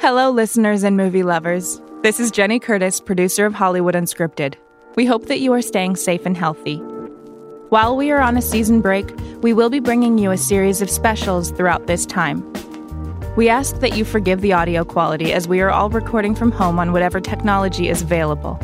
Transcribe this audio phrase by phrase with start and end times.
[0.00, 1.78] Hello, listeners and movie lovers.
[2.02, 4.54] This is Jenny Curtis, producer of Hollywood Unscripted.
[4.96, 6.78] We hope that you are staying safe and healthy.
[7.68, 10.88] While we are on a season break, we will be bringing you a series of
[10.88, 12.50] specials throughout this time.
[13.36, 16.78] We ask that you forgive the audio quality as we are all recording from home
[16.78, 18.58] on whatever technology is available.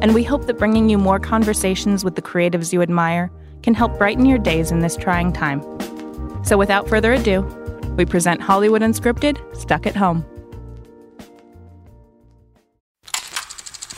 [0.00, 3.32] And we hope that bringing you more conversations with the creatives you admire
[3.64, 5.60] can help brighten your days in this trying time.
[6.44, 7.40] So without further ado,
[7.96, 10.24] we present Hollywood Unscripted Stuck at Home.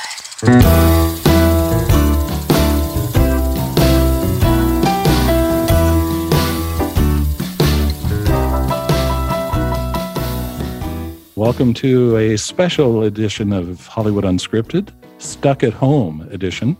[11.36, 14.88] Welcome to a special edition of Hollywood Unscripted,
[15.18, 16.76] Stuck at Home edition.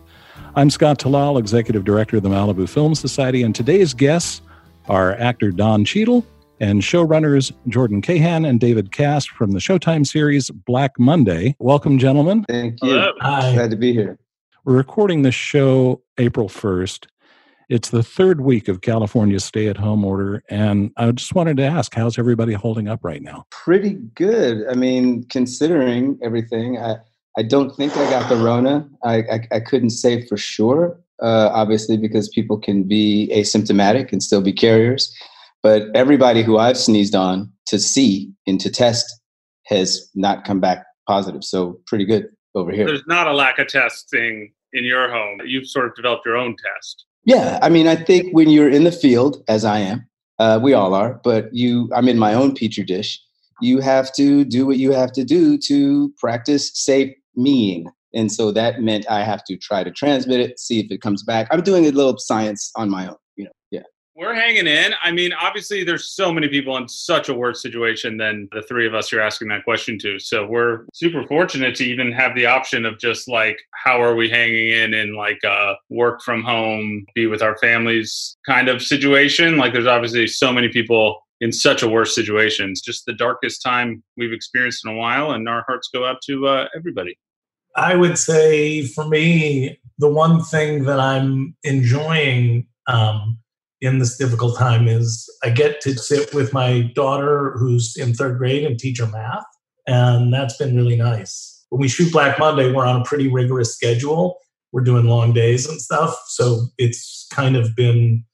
[0.56, 4.42] I'm Scott Talal, Executive Director of the Malibu Film Society, and today's guests
[4.88, 6.26] are actor Don Cheadle
[6.64, 11.54] and showrunners Jordan Cahan and David Caspe from the Showtime series Black Monday.
[11.58, 12.46] Welcome, gentlemen.
[12.48, 12.88] Thank you.
[13.20, 13.52] Hello.
[13.52, 14.18] Glad to be here.
[14.64, 17.06] We're recording this show April 1st.
[17.68, 20.42] It's the third week of California's stay at home order.
[20.48, 23.44] And I just wanted to ask, how's everybody holding up right now?
[23.50, 24.66] Pretty good.
[24.66, 26.96] I mean, considering everything, I,
[27.36, 28.88] I don't think I got the Rona.
[29.02, 34.22] I, I, I couldn't say for sure, uh, obviously, because people can be asymptomatic and
[34.22, 35.14] still be carriers.
[35.64, 39.06] But everybody who I've sneezed on to see and to test
[39.66, 41.42] has not come back positive.
[41.42, 42.86] So pretty good over here.
[42.86, 45.40] There's not a lack of testing in your home.
[45.44, 47.06] You've sort of developed your own test.
[47.24, 50.06] Yeah, I mean, I think when you're in the field, as I am,
[50.38, 53.18] uh, we all are, but you, I'm in my own petri dish.
[53.62, 57.86] You have to do what you have to do to practice safe meing.
[58.12, 61.22] And so that meant I have to try to transmit it, see if it comes
[61.22, 61.48] back.
[61.50, 63.16] I'm doing a little science on my own, you know.
[63.16, 63.23] Yeah.
[64.16, 64.92] We're hanging in.
[65.02, 68.86] I mean, obviously, there's so many people in such a worse situation than the three
[68.86, 70.20] of us you're asking that question to.
[70.20, 74.30] So we're super fortunate to even have the option of just like, how are we
[74.30, 79.56] hanging in in like a work from home, be with our families kind of situation?
[79.56, 82.70] Like, there's obviously so many people in such a worse situation.
[82.70, 86.22] It's just the darkest time we've experienced in a while, and our hearts go out
[86.26, 87.18] to uh, everybody.
[87.74, 93.38] I would say for me, the one thing that I'm enjoying um,
[93.84, 98.38] in this difficult time is I get to sit with my daughter who's in third
[98.38, 99.44] grade and teach her math.
[99.86, 101.66] And that's been really nice.
[101.68, 104.38] When we shoot Black Monday, we're on a pretty rigorous schedule.
[104.72, 106.16] We're doing long days and stuff.
[106.28, 108.24] So it's kind of been,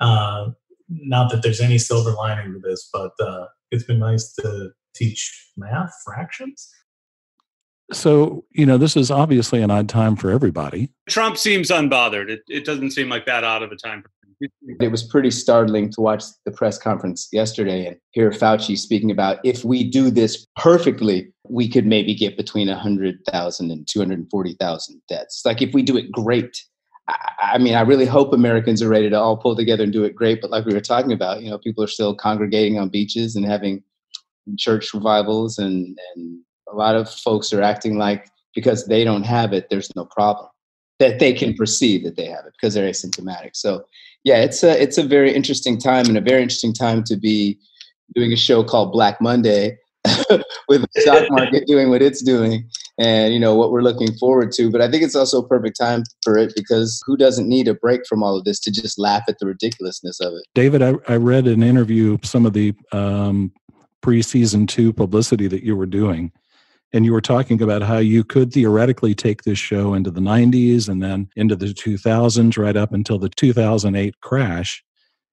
[0.00, 0.50] uh,
[0.88, 5.50] not that there's any silver lining to this, but uh, it's been nice to teach
[5.56, 6.68] math, fractions.
[7.92, 10.90] So, you know, this is obviously an odd time for everybody.
[11.08, 12.30] Trump seems unbothered.
[12.30, 14.04] It, it doesn't seem like that out of a time.
[14.80, 19.38] It was pretty startling to watch the press conference yesterday and hear Fauci speaking about
[19.44, 25.42] if we do this perfectly, we could maybe get between 100,000 and 240,000 deaths.
[25.44, 26.62] Like if we do it great.
[27.40, 30.14] I, mean, I really hope Americans are ready to all pull together and do it
[30.14, 30.40] great.
[30.40, 33.44] But like we were talking about, you know, people are still congregating on beaches and
[33.44, 33.82] having
[34.56, 36.40] church revivals, and, and
[36.72, 40.48] a lot of folks are acting like because they don't have it, there's no problem
[41.02, 43.50] that they can perceive that they have it because they're asymptomatic.
[43.54, 43.84] So
[44.24, 47.58] yeah, it's a it's a very interesting time and a very interesting time to be
[48.14, 49.78] doing a show called Black Monday
[50.68, 52.68] with the stock market doing what it's doing
[52.98, 54.70] and you know what we're looking forward to.
[54.70, 57.74] But I think it's also a perfect time for it because who doesn't need a
[57.74, 60.42] break from all of this to just laugh at the ridiculousness of it?
[60.54, 63.52] David, I, I read an interview, some of the um,
[64.02, 66.32] pre season two publicity that you were doing
[66.92, 70.88] and you were talking about how you could theoretically take this show into the 90s
[70.88, 74.84] and then into the 2000s right up until the 2008 crash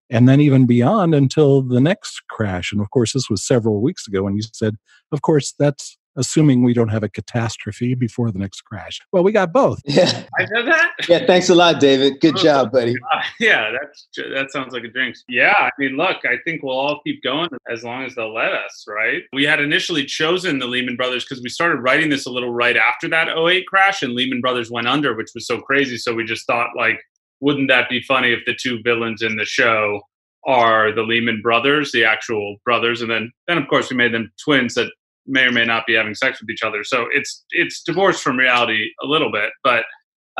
[0.09, 2.72] and then even beyond until the next crash.
[2.72, 4.75] And of course this was several weeks ago and you said
[5.12, 9.31] of course that's assuming we don't have a catastrophe before the next crash well we
[9.31, 10.24] got both Yeah.
[10.40, 10.91] I said that?
[11.07, 12.19] Yeah, thanks a lot, David.
[12.19, 12.94] Good job, buddy.
[13.12, 15.16] Uh, yeah, that's that sounds like a drink.
[15.28, 18.52] Yeah, I mean, look, I think we'll all keep going as long as they'll let
[18.52, 19.23] us, right?
[19.34, 22.78] We had initially chosen the Lehman Brothers because we started writing this a little right
[22.78, 25.97] after that 08 crash and Lehman Brothers went under, which was so crazy.
[25.97, 26.99] So we just thought like,
[27.40, 30.02] wouldn't that be funny if the two villains in the show
[30.46, 34.32] are the Lehman brothers, the actual brothers, and then then of course we made them
[34.44, 34.91] twins that
[35.28, 36.84] may or may not be having sex with each other.
[36.84, 39.86] So it's it's divorced from reality a little bit, but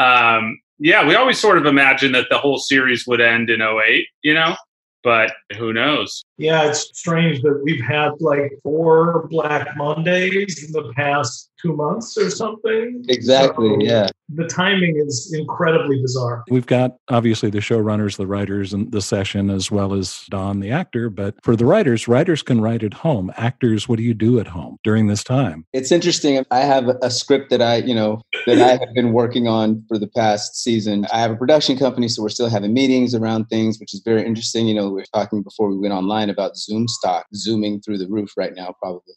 [0.02, 4.06] um, yeah, we always sort of imagined that the whole series would end in 08,
[4.24, 4.56] you know?
[5.04, 6.24] But who knows?
[6.38, 12.18] Yeah, it's strange that we've had like four Black Mondays in the past two months
[12.18, 13.04] or something.
[13.10, 13.70] Exactly.
[13.70, 14.08] So yeah.
[14.32, 16.44] The timing is incredibly bizarre.
[16.50, 20.70] We've got obviously the showrunners, the writers, and the session, as well as Don, the
[20.70, 21.10] actor.
[21.10, 23.34] But for the writers, writers can write at home.
[23.38, 25.66] Actors, what do you do at home during this time?
[25.74, 26.46] It's interesting.
[26.52, 29.98] I have a script that I, you know, that I have been working on for
[29.98, 31.08] the past season.
[31.12, 34.24] I have a production company, so we're still having meetings around things, which is very
[34.24, 34.68] interesting.
[34.68, 38.08] You know, we were talking before we went online about Zoom stock zooming through the
[38.08, 39.14] roof right now, probably.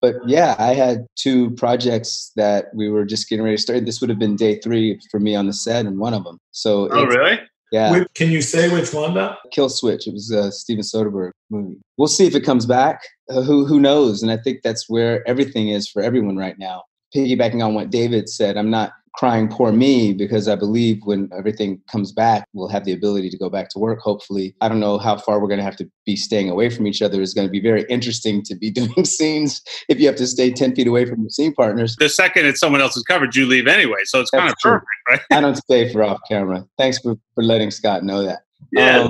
[0.00, 3.86] But yeah, I had two projects that we were just getting ready to start.
[3.86, 6.38] This would have been day three for me on the set, and one of them.
[6.50, 7.40] So, Oh, really?
[7.72, 9.34] yeah, Wait, Can you say which one though?
[9.50, 10.06] Kill Switch.
[10.06, 11.78] It was a Steven Soderbergh movie.
[11.96, 13.00] We'll see if it comes back.
[13.30, 14.22] Uh, who who knows?
[14.22, 16.82] And I think that's where everything is for everyone right now.
[17.16, 21.80] Piggybacking on what David said, I'm not crying poor me because I believe when everything
[21.90, 24.00] comes back, we'll have the ability to go back to work.
[24.00, 26.86] Hopefully, I don't know how far we're going to have to be staying away from
[26.86, 27.22] each other.
[27.22, 30.50] It's going to be very interesting to be doing scenes if you have to stay
[30.50, 31.96] 10 feet away from your scene partners.
[31.98, 34.00] The second it's someone else's coverage, you leave anyway.
[34.04, 34.72] So it's kind of true.
[34.72, 35.20] perfect, right?
[35.30, 36.66] I don't stay for off camera.
[36.76, 38.40] Thanks for, for letting Scott know that.
[38.72, 39.08] Yeah.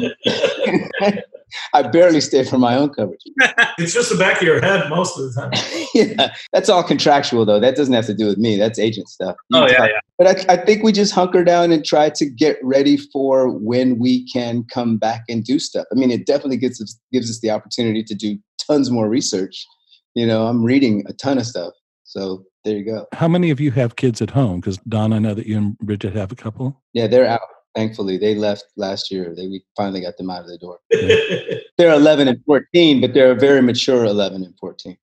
[1.03, 1.15] Um,
[1.73, 3.21] I barely stay for my own coverage.
[3.77, 5.87] It's just the back of your head most of the time.
[5.95, 7.59] yeah, that's all contractual though.
[7.59, 8.57] That doesn't have to do with me.
[8.57, 9.37] That's agent stuff.
[9.51, 10.01] You oh, yeah, talk- yeah.
[10.17, 13.99] But I, I think we just hunker down and try to get ready for when
[13.99, 15.87] we can come back and do stuff.
[15.91, 19.67] I mean, it definitely gives us gives us the opportunity to do tons more research.
[20.15, 21.75] You know, I'm reading a ton of stuff.
[22.05, 23.07] So there you go.
[23.13, 24.61] How many of you have kids at home?
[24.61, 26.81] Because Don, I know that you and Bridget have a couple.
[26.93, 27.41] Yeah, they're out.
[27.75, 29.35] Thankfully, they left last year.
[29.37, 30.79] They we finally got them out of the door.
[31.77, 34.97] They're 11 and 14, but they're a very mature 11 and 14.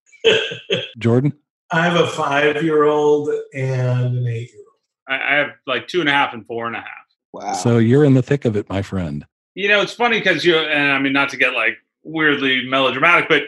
[0.97, 1.33] Jordan?
[1.71, 4.77] I have a five year old and an eight year old.
[5.07, 6.87] I, I have like two and a half and four and a half.
[7.33, 7.53] Wow.
[7.53, 9.25] So you're in the thick of it, my friend.
[9.55, 13.27] You know, it's funny because you, and I mean, not to get like weirdly melodramatic,
[13.29, 13.43] but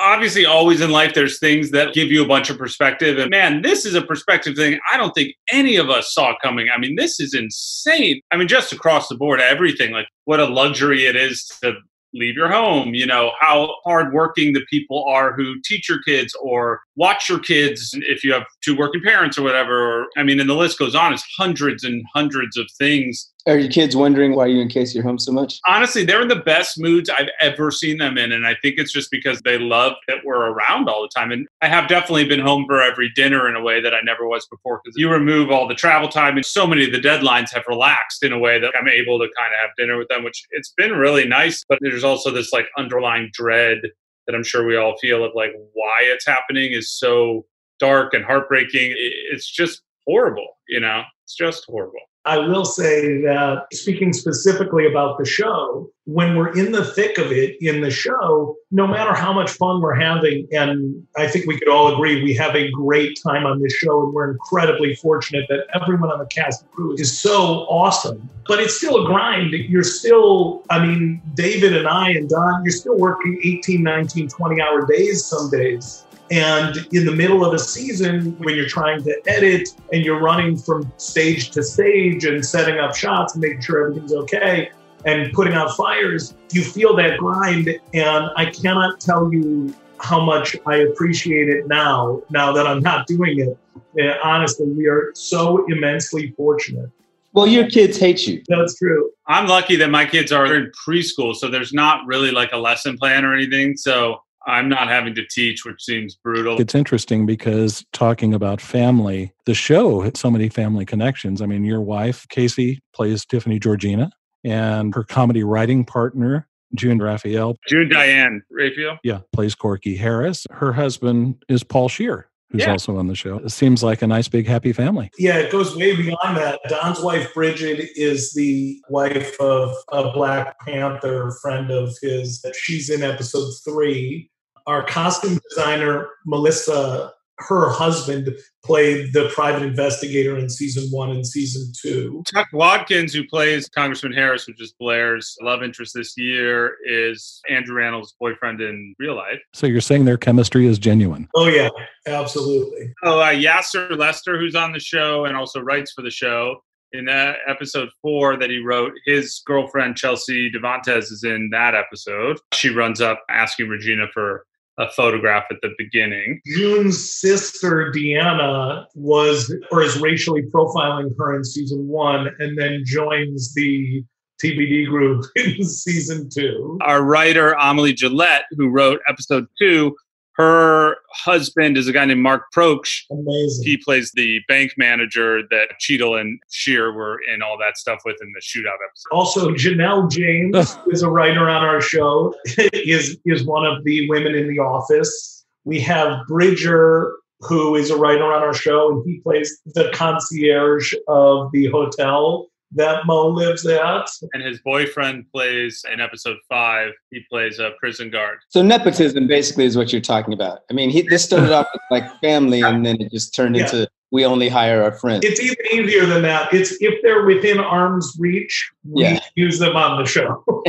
[0.00, 3.18] obviously, always in life, there's things that give you a bunch of perspective.
[3.18, 6.68] And man, this is a perspective thing I don't think any of us saw coming.
[6.74, 8.20] I mean, this is insane.
[8.30, 11.74] I mean, just across the board, everything like what a luxury it is to
[12.14, 16.80] leave your home, you know, how hardworking the people are who teach your kids or
[16.96, 20.00] watch your kids if you have two working parents or whatever.
[20.00, 21.12] Or, I mean, and the list goes on.
[21.12, 25.02] It's hundreds and hundreds of things Are your kids wondering why you in case you're
[25.02, 25.58] home so much?
[25.66, 28.32] honestly, they're in the best moods I've ever seen them in.
[28.32, 31.32] And I think it's just because they love that we're around all the time.
[31.32, 34.28] And I have definitely been home for every dinner in a way that I never
[34.28, 37.52] was before because you remove all the travel time and so many of the deadlines
[37.54, 40.24] have relaxed in a way that I'm able to kind of have dinner with them,
[40.24, 41.64] which it's been really nice.
[41.66, 43.78] But there's also this like underlying dread
[44.26, 47.46] that I'm sure we all feel of like why it's happening is so
[47.78, 48.92] dark and heartbreaking.
[49.32, 51.02] It's just horrible, you know?
[51.24, 52.07] It's just horrible.
[52.28, 57.32] I will say that speaking specifically about the show, when we're in the thick of
[57.32, 61.58] it in the show, no matter how much fun we're having, and I think we
[61.58, 65.46] could all agree we have a great time on this show, and we're incredibly fortunate
[65.48, 68.28] that everyone on the cast and crew is so awesome.
[68.46, 69.54] But it's still a grind.
[69.54, 74.60] You're still, I mean, David and I and Don, you're still working 18, 19, 20
[74.60, 76.04] hour days some days.
[76.30, 80.56] And in the middle of a season, when you're trying to edit and you're running
[80.56, 84.70] from stage to stage and setting up shots and making sure everything's okay
[85.06, 87.68] and putting out fires, you feel that grind.
[87.94, 93.06] And I cannot tell you how much I appreciate it now, now that I'm not
[93.06, 93.58] doing it.
[93.96, 96.90] And honestly, we are so immensely fortunate.
[97.32, 98.42] Well, your kids hate you.
[98.48, 99.10] That's true.
[99.26, 102.96] I'm lucky that my kids are in preschool, so there's not really like a lesson
[102.96, 103.76] plan or anything.
[103.76, 106.60] So I'm not having to teach, which seems brutal.
[106.60, 111.42] It's interesting because talking about family, the show had so many family connections.
[111.42, 114.10] I mean, your wife, Casey, plays Tiffany Georgina,
[114.44, 118.98] and her comedy writing partner, June Raphael, June Diane Raphael.
[119.02, 120.46] yeah, plays Corky Harris.
[120.50, 122.72] Her husband is Paul Scheer, who's Yeah.
[122.72, 123.38] also on the show.
[123.38, 125.10] It seems like a nice, big, happy family.
[125.18, 126.60] Yeah, it goes way beyond that.
[126.68, 132.44] Don's wife, Bridget, is the wife of a Black Panther friend of his.
[132.54, 134.30] She's in episode three.
[134.66, 141.72] Our costume designer, Melissa, her husband played the private investigator in season one and season
[141.80, 142.22] two.
[142.26, 147.76] Tuck Watkins, who plays Congressman Harris, which is Blair's love interest this year, is Andrew
[147.76, 149.40] Rannells' boyfriend in real life.
[149.54, 151.28] So you're saying their chemistry is genuine.
[151.34, 151.68] Oh, yeah,
[152.06, 152.92] absolutely.
[153.04, 156.62] Oh, uh, Yassir Lester, who's on the show and also writes for the show.
[156.94, 162.38] In uh, episode four that he wrote, his girlfriend Chelsea Devantez is in that episode.
[162.54, 164.46] She runs up asking Regina for
[164.78, 166.40] a photograph at the beginning.
[166.46, 173.54] June's sister Deanna was or is racially profiling her in season one, and then joins
[173.54, 174.04] the
[174.42, 176.78] TBD group in season two.
[176.82, 179.96] Our writer, Amelie Gillette, who wrote episode two,
[180.36, 183.02] her husband is a guy named Mark Proksch.
[183.10, 183.64] Amazing.
[183.64, 188.16] He plays the bank manager that Cheadle and Scheer were in all that stuff with
[188.22, 189.12] in the shootout episode.
[189.12, 192.34] Also, Janelle James is a writer on our show.
[192.72, 195.44] is is one of the women in the office.
[195.64, 200.94] We have Bridger, who is a writer on our show, and he plays the concierge
[201.08, 204.06] of the hotel that Mo lives at.
[204.34, 208.38] And his boyfriend plays in episode five, he plays a prison guard.
[208.48, 210.60] So nepotism basically is what you're talking about.
[210.70, 213.62] I mean, he, this started off with like family, and then it just turned Yeah.
[213.64, 215.22] into we only hire our friends.
[215.24, 216.52] It's even easier than that.
[216.54, 219.20] It's if they're within arm's reach, we Yeah.
[219.34, 220.44] use them on the show.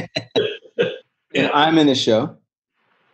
[1.35, 2.35] And I'm in the show.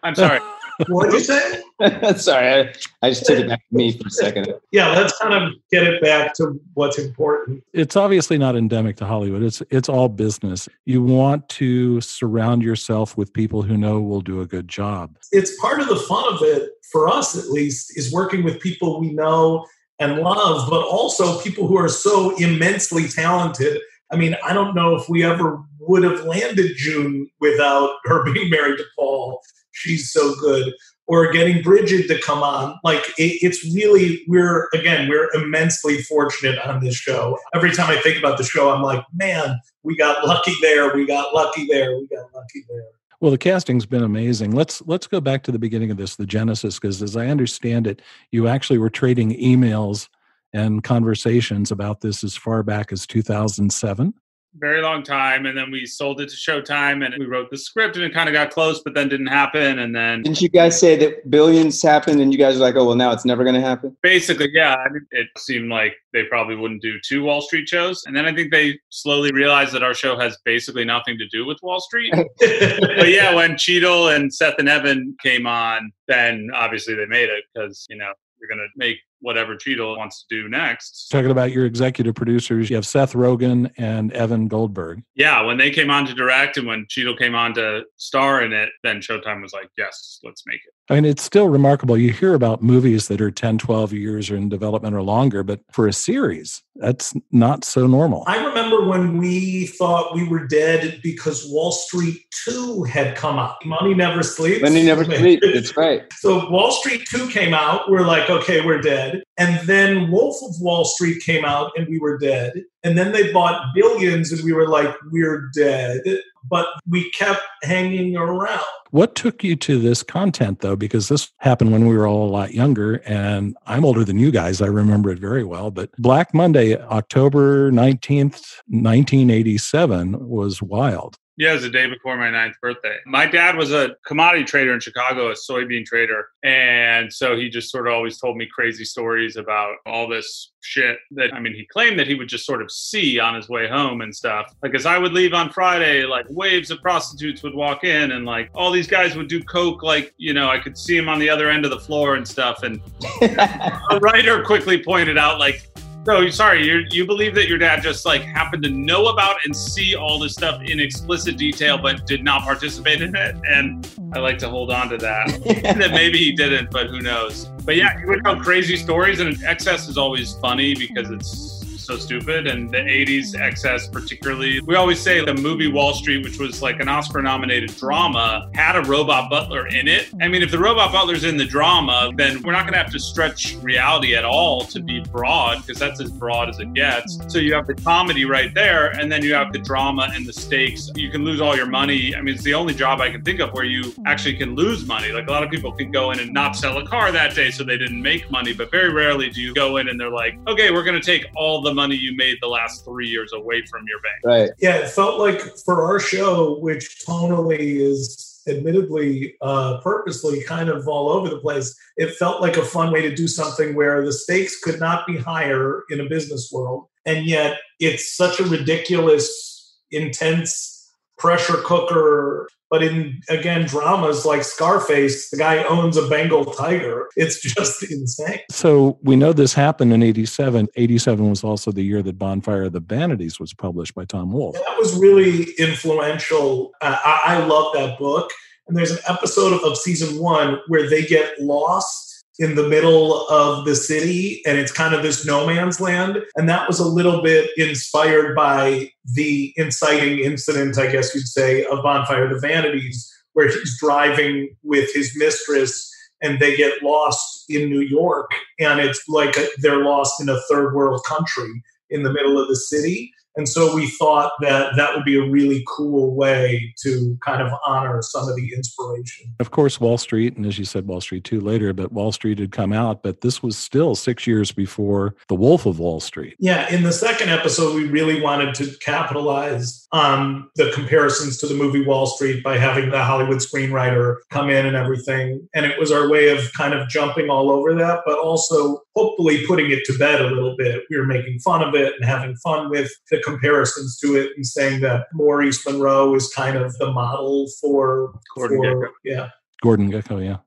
[0.01, 0.39] I'm sorry.
[0.88, 1.62] What'd you say?
[2.17, 4.53] Sorry, I, I just took it back to me for a second.
[4.72, 7.63] Yeah, let's kind of get it back to what's important.
[7.74, 9.44] it's obviously not endemic to Hollywood.
[9.44, 10.70] It's it's all business.
[10.86, 15.17] You want to surround yourself with people who know will do a good job.
[15.32, 19.00] It's part of the fun of it, for us at least, is working with people
[19.00, 19.65] we know
[20.00, 23.79] and love, but also people who are so immensely talented.
[24.12, 28.50] I mean, I don't know if we ever would have landed June without her being
[28.50, 29.41] married to Paul.
[29.75, 30.74] She's so good.
[31.08, 32.79] Or getting Bridget to come on.
[32.84, 37.38] Like, it, it's really, we're, again, we're immensely fortunate on this show.
[37.53, 40.96] Every time I think about the show, I'm like, man, we got lucky there.
[40.96, 41.96] We got lucky there.
[41.96, 42.86] We got lucky there.
[43.22, 44.51] Well, the casting's been amazing.
[44.51, 47.88] Let's let's go back to the beginning of this, the genesis, because as I understand
[47.88, 48.01] it,
[48.32, 50.10] you actually were trading emails
[50.53, 54.13] and conversations about this as far back as 2007.
[54.58, 55.46] Very long time.
[55.46, 58.30] And then we sold it to Showtime and we wrote the script and it kind
[58.30, 59.80] of got close, but then didn't happen.
[59.80, 62.86] And then Didn't you guys say that billions happened, and you guys are like, oh
[62.86, 63.96] well, now it's never going to happen?
[64.02, 68.04] basically, yeah, I mean, it seemed like they probably wouldn't do two Wall Street shows.
[68.06, 71.46] And then I think they slowly realized that our show has basically nothing to do
[71.46, 72.14] with Wall Street.
[72.40, 77.44] but yeah, when Cheadle and Seth and Evan came on, then obviously they made it
[77.54, 81.07] because, you know, you're going to make whatever Cheadle wants to do next.
[81.10, 85.03] Talking about your executive producers, you have Seth Rogen and Evan Goldberg.
[85.15, 88.53] Yeah, when they came on to direct and when Cheadle came on to star in
[88.53, 90.74] it, then Showtime was like, yes, let's make it.
[90.89, 91.98] I mean, it's still remarkable.
[91.98, 95.62] You hear about movies that are 10, 12 years or in development or longer, but
[95.72, 98.24] for a series, that's not so normal.
[98.27, 103.65] I remember when we thought we were dead because Wall Street 2 had come out.
[103.65, 104.62] Money Never Sleeps.
[104.62, 105.45] Money never sleeps.
[105.53, 106.03] That's right.
[106.17, 107.89] So Wall Street 2 came out.
[107.89, 109.05] We're like, okay, we're dead.
[109.38, 112.54] And then Wolf of Wall Street came out and we were dead.
[112.84, 116.02] And then they bought billions and we were like, we're dead.
[116.48, 118.62] But we kept hanging around.
[118.92, 120.76] What took you to this content, though?
[120.76, 124.32] Because this happened when we were all a lot younger, and I'm older than you
[124.32, 124.62] guys.
[124.62, 125.72] I remember it very well.
[125.72, 131.18] But Black Monday, October 19th, 1987, was wild.
[131.38, 132.98] Yeah, it was the day before my ninth birthday.
[133.06, 136.30] My dad was a commodity trader in Chicago, a soybean trader.
[136.44, 140.98] And so he just sort of always told me crazy stories about all this shit
[141.12, 143.68] that, I mean, he claimed that he would just sort of see on his way
[143.68, 144.54] home and stuff.
[144.63, 148.25] Like, as I would leave on Friday, like waves of prostitutes would walk in and
[148.25, 149.84] like all these guys would do coke.
[149.84, 152.25] Like, you know, I could see him on the other end of the floor and
[152.25, 152.63] stuff.
[152.63, 152.80] And
[153.22, 155.68] a writer quickly pointed out, like,
[156.06, 159.56] so sorry, you you believe that your dad just like happened to know about and
[159.56, 164.20] see all this stuff in explicit detail, but did not participate in it, and I
[164.20, 165.28] like to hold on to that.
[165.80, 167.46] that maybe he didn't, but who knows?
[167.64, 171.98] But yeah, he would tell crazy stories, and excess is always funny because it's so
[171.98, 172.48] stupid.
[172.48, 176.80] And the '80s excess, particularly, we always say the movie Wall Street, which was like
[176.80, 180.10] an Oscar-nominated drama, had a robot butler in it.
[180.22, 182.92] I mean, if the robot butler's in the drama, then we're not going to have
[182.92, 187.20] to stretch reality at all to be broad because that's as broad as it gets.
[187.27, 190.34] So you have the comedy right there, and then you have the drama and the
[190.34, 190.92] stakes.
[190.96, 192.15] You can lose all your money.
[192.15, 194.86] I mean, it's the only job I can think of where you actually can lose
[194.86, 195.12] money.
[195.12, 197.51] Like a lot of people can go in and not sell a car that day,
[197.51, 198.54] so they didn't make money.
[198.54, 201.25] But very rarely do you go in and they're like, okay, we're going to take
[201.36, 204.20] all the money you made the last three years away from your bank.
[204.24, 204.50] Right.
[204.60, 210.88] Yeah, it felt like for our show, which tonally is admittedly uh, purposely kind of
[210.88, 214.13] all over the place, it felt like a fun way to do something where the
[214.13, 216.88] stakes could not be higher in a business world.
[217.05, 220.75] And yet it's such a ridiculous, intense
[221.17, 222.48] pressure cooker.
[222.69, 227.07] But in, again, dramas like Scarface, the guy owns a Bengal tiger.
[227.15, 228.39] It's just insane.
[228.50, 230.67] So we know this happened in 87.
[230.75, 234.55] 87 was also the year that Bonfire of the Vanities was published by Tom Wolfe.
[234.55, 236.72] That was really influential.
[236.81, 238.31] Uh, I, I love that book.
[238.67, 243.27] And there's an episode of, of season one where they get lost in the middle
[243.27, 246.18] of the city and it's kind of this no man's land.
[246.36, 251.65] And that was a little bit inspired by the inciting incident, I guess you'd say,
[251.65, 257.70] of Bonfire the Vanities, where he's driving with his mistress and they get lost in
[257.70, 258.32] New York.
[258.60, 262.56] And it's like they're lost in a third world country in the middle of the
[262.56, 263.12] city.
[263.38, 267.51] And so we thought that that would be a really cool way to kind of
[267.65, 269.34] honor some of the inspiration.
[269.39, 272.39] Of course, Wall Street, and as you said, Wall Street 2 later, but Wall Street
[272.39, 276.36] had come out, but this was still six years before The Wolf of Wall Street.
[276.39, 281.54] Yeah, in the second episode, we really wanted to capitalize on the comparisons to the
[281.54, 285.48] movie Wall Street by having the Hollywood screenwriter come in and everything.
[285.54, 289.46] And it was our way of kind of jumping all over that, but also hopefully
[289.46, 290.84] putting it to bed a little bit.
[290.90, 294.46] We were making fun of it and having fun with the comparisons to it and
[294.46, 298.92] saying that Maurice Monroe is kind of the model for Gordon for, Gekko.
[299.04, 299.30] yeah.
[299.62, 300.38] Gordon Gekko, yeah.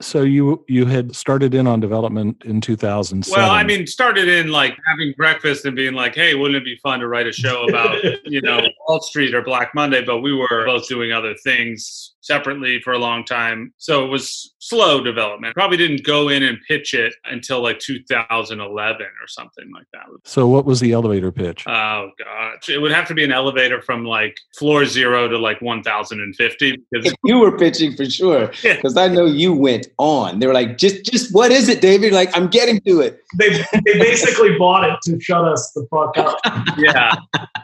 [0.00, 3.40] So you you had started in on development in 2007.
[3.40, 6.76] Well, I mean, started in like having breakfast and being like, "Hey, wouldn't it be
[6.82, 10.32] fun to write a show about you know Wall Street or Black Monday?" But we
[10.34, 15.54] were both doing other things separately for a long time, so it was slow development.
[15.54, 20.04] Probably didn't go in and pitch it until like 2011 or something like that.
[20.24, 21.66] so what was the elevator pitch?
[21.66, 25.60] Oh gosh, it would have to be an elevator from like floor zero to like
[25.60, 30.38] 1,050 because you were pitching for sure because I know you went on.
[30.38, 32.12] They were like, just, just what is it, David?
[32.12, 33.20] Like, I'm getting to it.
[33.36, 33.50] They,
[33.84, 36.38] they basically bought it to shut us the fuck up.
[36.78, 37.14] yeah,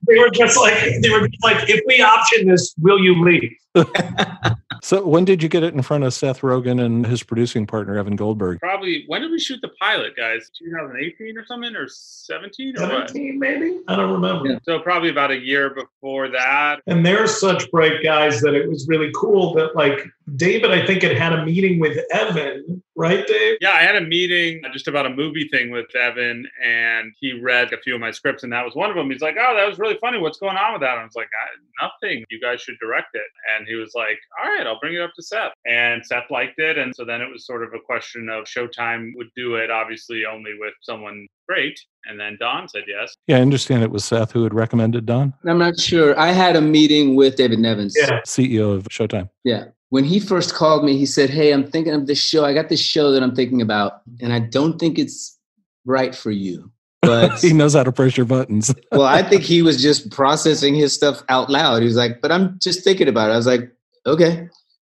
[0.07, 3.51] They were just like they were just like, if we option this, will you leave?
[4.83, 7.99] So when did you get it in front of Seth Rogen and his producing partner
[7.99, 8.61] Evan Goldberg?
[8.61, 9.05] probably.
[9.09, 10.49] When did we shoot the pilot, guys?
[10.59, 13.09] 2018 or something, or 17 or what?
[13.09, 13.81] 17 maybe?
[13.89, 14.49] I don't remember.
[14.49, 14.59] Yeah.
[14.63, 16.83] So probably about a year before that.
[16.87, 19.99] And they're such bright guys that it was really cool that like
[20.35, 23.59] David, I think had had a meeting with Evan, right, Dave?
[23.61, 27.39] Yeah, I had a meeting uh, just about a movie thing with Evan, and he
[27.41, 29.09] read a few of my scripts, and that was one of them.
[29.09, 30.19] He's like, "Oh, that was really funny.
[30.19, 32.25] What's going on with that?" And I was like, I, "Nothing.
[32.29, 35.13] You guys should direct it." And he was like, "All right, I'll bring it up
[35.17, 38.29] to Seth." And Seth liked it, and so then it was sort of a question
[38.29, 41.79] of Showtime would do it, obviously only with someone great.
[42.07, 43.15] And then Don said yes.
[43.27, 46.19] Yeah, I understand it was Seth who had recommended Don, I'm not sure.
[46.19, 47.95] I had a meeting with David Nevins.
[47.97, 48.21] Yeah.
[48.23, 49.29] CEO of Showtime.
[49.45, 49.67] Yeah.
[49.91, 52.45] When he first called me, he said, Hey, I'm thinking of this show.
[52.45, 55.39] I got this show that I'm thinking about, and I don't think it's
[55.85, 56.71] right for you.
[57.07, 58.75] But he knows how to press your buttons.
[58.93, 61.81] well, I think he was just processing his stuff out loud.
[61.81, 63.35] He was like, But I'm just thinking about it.
[63.35, 63.73] I was like,
[64.07, 64.49] Okay.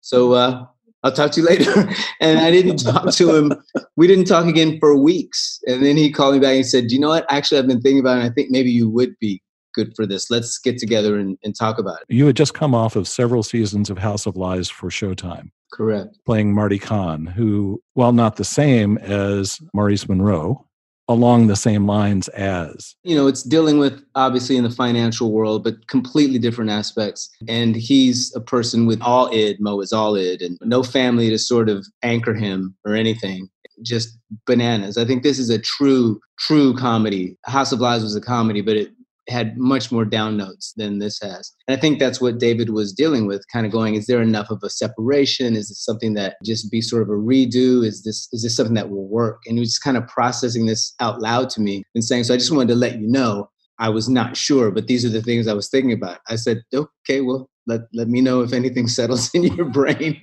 [0.00, 0.66] So uh,
[1.02, 1.88] I'll talk to you later.
[2.20, 3.52] and I didn't talk to him.
[3.96, 5.60] We didn't talk again for weeks.
[5.66, 7.26] And then he called me back and said, You know what?
[7.30, 8.22] Actually, I've been thinking about it.
[8.22, 9.42] And I think maybe you would be
[9.74, 10.30] good for this.
[10.30, 12.06] Let's get together and, and talk about it.
[12.08, 16.18] You had just come off of several seasons of House of Lies for Showtime, Correct.
[16.26, 20.66] playing Marty Kaan, who, while not the same as Maurice Monroe,
[21.08, 22.94] along the same lines as.
[23.02, 27.30] you know it's dealing with obviously in the financial world but completely different aspects.
[27.48, 31.38] And he's a person with all id mo is all id and no family to
[31.38, 33.48] sort of anchor him or anything.
[33.82, 34.98] Just bananas.
[34.98, 37.36] I think this is a true true comedy.
[37.46, 38.90] House of lies was a comedy but it
[39.28, 41.52] had much more down notes than this has.
[41.66, 44.50] And i think that's what david was dealing with kind of going is there enough
[44.50, 45.56] of a separation?
[45.56, 47.84] Is this something that just be sort of a redo?
[47.84, 49.42] Is this is this something that will work?
[49.46, 52.34] And he was just kind of processing this out loud to me and saying so
[52.34, 55.22] i just wanted to let you know I was not sure, but these are the
[55.22, 56.18] things I was thinking about.
[56.28, 60.20] I said, okay, well, let, let me know if anything settles in your brain.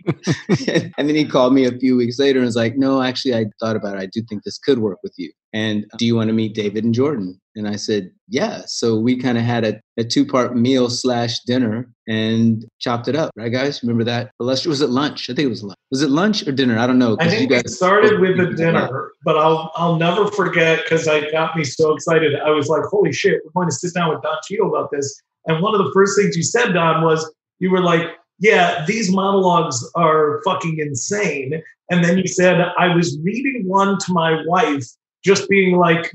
[0.98, 3.46] and then he called me a few weeks later and was like, no, actually, I
[3.60, 4.02] thought about it.
[4.02, 5.32] I do think this could work with you.
[5.54, 7.40] And do you want to meet David and Jordan?
[7.56, 8.64] And I said, yeah.
[8.66, 13.16] So we kind of had a, a two part meal slash dinner and chopped it
[13.16, 13.32] up.
[13.38, 13.82] Right, guys?
[13.82, 14.32] Remember that?
[14.42, 15.30] Illustrious, was it lunch?
[15.30, 15.78] I think it was lunch.
[15.92, 16.78] Was it lunch or dinner?
[16.78, 17.16] I don't know.
[17.22, 21.32] I think you we started with the dinner, but I'll I'll never forget because I
[21.32, 22.36] got me so excited.
[22.36, 25.22] I was like, "Holy shit, we're going to sit down with Don Cheadle about this."
[25.48, 28.08] And one of the first things you said, Don, was you were like,
[28.40, 34.14] "Yeah, these monologues are fucking insane." And then you said, "I was reading one to
[34.14, 34.86] my wife,
[35.24, 36.12] just being like."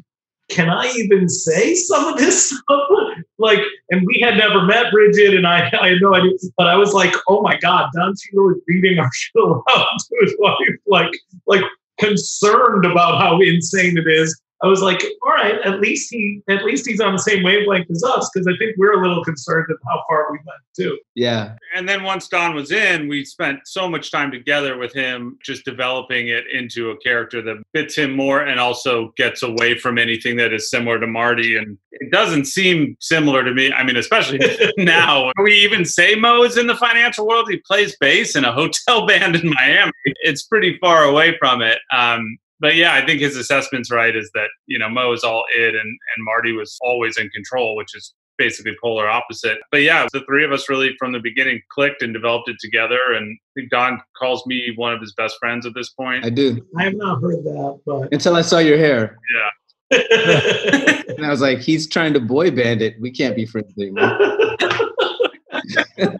[0.49, 2.89] Can I even say some of this stuff?
[3.39, 6.33] like, and we had never met Bridget, and I, I had no idea.
[6.57, 10.17] But I was like, oh my God, Don Cheadle is reading our show out to
[10.23, 10.57] his wife,
[10.89, 11.13] like,
[11.47, 11.63] like
[12.01, 14.41] concerned about how insane it is.
[14.63, 17.91] I was like, all right, at least he at least he's on the same wavelength
[17.91, 20.99] as us because I think we're a little concerned of how far we went too.
[21.15, 21.57] Yeah.
[21.75, 25.65] And then once Don was in, we spent so much time together with him, just
[25.65, 30.37] developing it into a character that fits him more and also gets away from anything
[30.37, 31.57] that is similar to Marty.
[31.57, 33.73] And it doesn't seem similar to me.
[33.73, 34.41] I mean, especially
[34.77, 35.33] now.
[35.43, 37.51] We even say Mo is in the financial world.
[37.51, 39.93] He plays bass in a hotel band in Miami.
[40.05, 41.79] It's pretty far away from it.
[41.93, 44.15] Um, but yeah, I think his assessment's right.
[44.15, 47.77] Is that you know Mo is all id, and and Marty was always in control,
[47.77, 49.59] which is basically polar opposite.
[49.71, 52.99] But yeah, the three of us really from the beginning clicked and developed it together.
[53.15, 56.25] And I think Don calls me one of his best friends at this point.
[56.25, 56.67] I do.
[56.79, 59.19] I have not heard that, but Until I saw your hair.
[59.35, 59.51] Yeah.
[61.21, 62.99] And I was like, he's trying to boy band it.
[62.99, 64.17] We can't be friends anymore.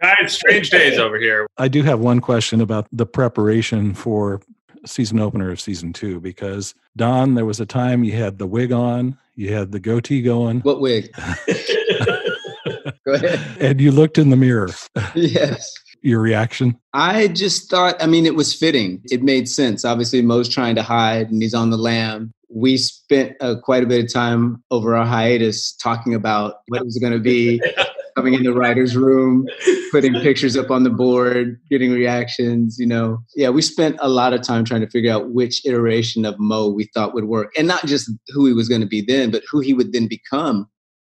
[0.00, 1.46] Guys, strange days over here.
[1.58, 4.40] I do have one question about the preparation for
[4.88, 8.72] season opener of season two because Don, there was a time you had the wig
[8.72, 11.10] on, you had the goatee going, What wig?
[13.06, 13.40] Go ahead.
[13.60, 14.68] and you looked in the mirror.
[15.14, 15.72] Yes.
[16.02, 16.78] Your reaction?
[16.92, 19.00] I just thought, I mean, it was fitting.
[19.06, 19.84] It made sense.
[19.84, 22.32] Obviously, Mo's trying to hide and he's on the lam.
[22.50, 26.84] We spent uh, quite a bit of time over our hiatus talking about what it
[26.84, 27.60] was going to be,
[28.18, 29.46] coming in the writer's room,
[29.92, 33.18] putting pictures up on the board, getting reactions, you know.
[33.36, 36.68] Yeah, we spent a lot of time trying to figure out which iteration of Mo
[36.68, 37.52] we thought would work.
[37.56, 40.08] And not just who he was going to be then, but who he would then
[40.08, 40.68] become,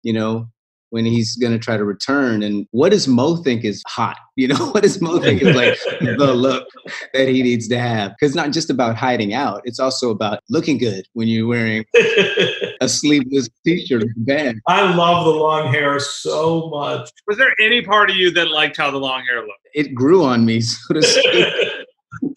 [0.04, 0.48] you know,
[0.92, 2.44] when he's going to try to return.
[2.44, 4.18] And what does Mo think is hot?
[4.38, 6.68] You know, what does Mo think is like the look
[7.14, 8.12] that he needs to have?
[8.12, 11.86] Because it's not just about hiding out, it's also about looking good when you're wearing
[12.82, 14.60] a sleeveless t shirt band.
[14.68, 17.10] I love the long hair so much.
[17.28, 19.68] Was there any part of you that liked how the long hair looked?
[19.74, 21.48] It grew on me, so to speak.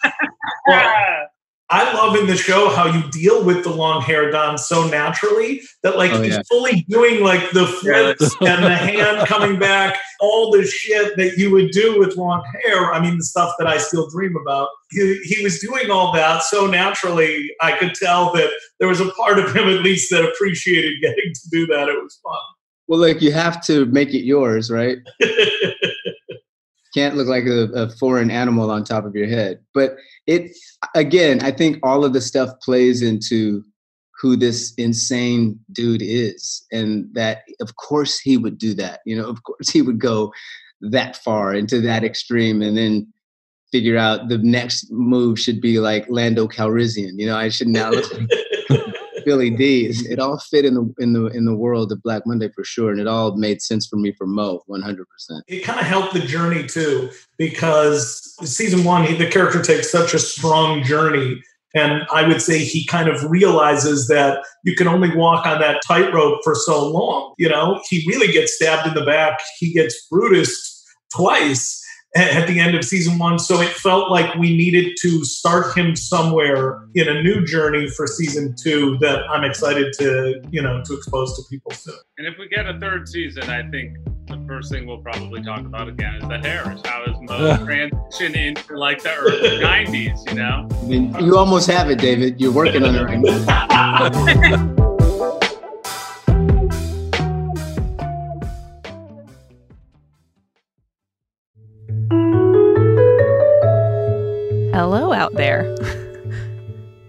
[0.67, 1.27] Well,
[1.71, 5.63] I love in the show how you deal with the long hair Don so naturally
[5.83, 6.43] that like Oh, he's yeah.
[6.49, 11.51] fully doing like the flips and the hand coming back, all the shit that you
[11.53, 12.93] would do with long hair.
[12.93, 14.69] I mean, the stuff that I still dream about.
[14.91, 17.49] He, he was doing all that so naturally.
[17.63, 21.33] I could tell that there was a part of him at least that appreciated getting
[21.33, 21.89] to do that.
[21.89, 22.39] It was fun.
[22.89, 24.99] well, like you have to make it yours, right?
[26.95, 29.61] can't look like a, a foreign animal on top of your head.
[29.75, 30.57] But it
[30.95, 33.65] again, I think all of the stuff plays into
[34.21, 39.01] who this insane dude is, and that of course he would do that.
[39.05, 40.33] You know, of course he would go
[40.81, 43.13] that far into that extreme, and then
[43.73, 47.15] figure out the next move should be like Lando Calrissian.
[47.17, 47.91] You know, I should now
[49.25, 49.93] like Billy Dee.
[50.15, 52.91] It all fit in the in the in the world of Black Monday for sure,
[52.91, 55.45] and it all made sense for me for Mo, one hundred percent.
[55.49, 60.15] it kind of helped the journey too because season one he, the character takes such
[60.15, 61.41] a strong journey
[61.75, 65.83] and i would say he kind of realizes that you can only walk on that
[65.87, 70.07] tightrope for so long you know he really gets stabbed in the back he gets
[70.09, 70.85] brutus
[71.15, 71.84] twice
[72.15, 75.97] at the end of season one so it felt like we needed to start him
[75.97, 80.95] somewhere in a new journey for season two that i'm excited to you know to
[80.95, 83.99] expose to people soon And if we get a third season, I think
[84.29, 86.61] the first thing we'll probably talk about again is the hair.
[86.73, 90.29] Is how does Mo transition into like the early '90s?
[90.29, 92.41] You know, I mean, you almost have it, David.
[92.41, 94.71] You're working on it right now.
[104.85, 105.75] Hello out there.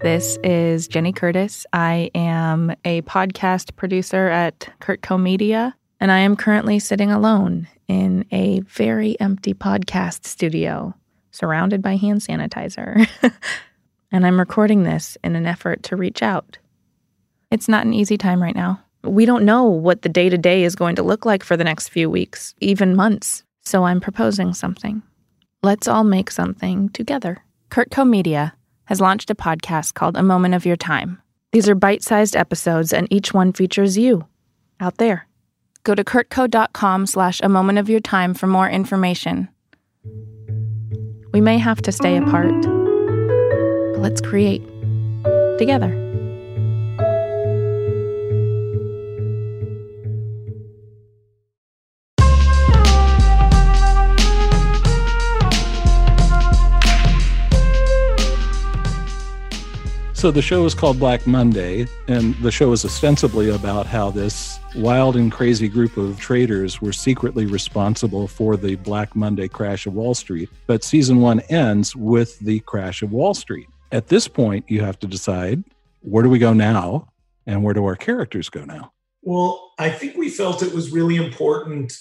[0.01, 1.65] this is Jenny Curtis.
[1.73, 8.23] I am a podcast producer at Kurtco Media, and I am currently sitting alone in
[8.31, 10.95] a very empty podcast studio,
[11.31, 13.09] surrounded by hand sanitizer.
[14.13, 16.57] and I'm recording this in an effort to reach out.
[17.51, 18.81] It's not an easy time right now.
[19.03, 21.65] We don't know what the day to day is going to look like for the
[21.65, 23.43] next few weeks, even months.
[23.63, 25.03] So I'm proposing something.
[25.61, 27.44] Let's all make something together.
[27.69, 28.53] Kurtco Media
[28.85, 31.21] has launched a podcast called A Moment of Your Time.
[31.51, 34.25] These are bite sized episodes, and each one features you
[34.79, 35.27] out there.
[35.83, 39.47] Go to kurtco.com slash a moment of your time for more information.
[41.31, 44.63] We may have to stay apart, but let's create
[45.57, 46.04] together.
[60.15, 64.57] So the show is called Black Monday, and the show is ostensibly about how this
[64.73, 69.93] wild and crazy group of traders were secretly responsible for the Black Monday crash of
[69.93, 70.49] Wall Street.
[70.67, 73.67] But season one ends with the crash of Wall Street.
[73.91, 75.65] At this point, you have to decide
[75.99, 77.09] where do we go now?
[77.45, 78.93] And where do our characters go now?
[79.21, 81.93] Well, I think we felt it was really important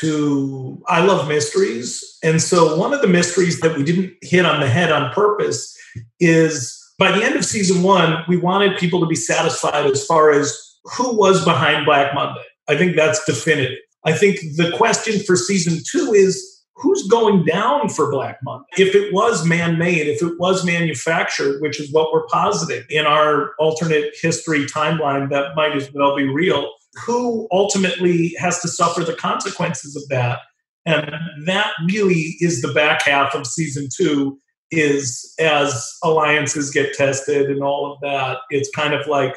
[0.00, 0.82] to.
[0.88, 2.18] I love mysteries.
[2.24, 5.74] And so one of the mysteries that we didn't hit on the head on purpose
[6.18, 10.30] is by the end of season one, we wanted people to be satisfied as far
[10.30, 10.58] as
[10.96, 12.44] who was behind Black Monday.
[12.68, 13.78] I think that's definitive.
[14.04, 18.66] I think the question for season two is who's going down for Black Monday?
[18.78, 23.04] If it was man made, if it was manufactured, which is what we're positing in
[23.06, 26.70] our alternate history timeline, that might as well be real,
[27.04, 30.40] who ultimately has to suffer the consequences of that?
[30.86, 31.10] And
[31.46, 34.38] that really is the back half of season two
[34.70, 39.34] is as alliances get tested and all of that, it's kind of like